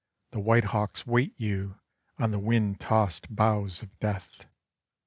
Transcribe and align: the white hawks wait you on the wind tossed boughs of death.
the 0.31 0.39
white 0.39 0.63
hawks 0.63 1.05
wait 1.05 1.31
you 1.39 1.75
on 2.17 2.31
the 2.31 2.39
wind 2.39 2.79
tossed 2.79 3.35
boughs 3.35 3.83
of 3.83 3.99
death. 3.99 4.47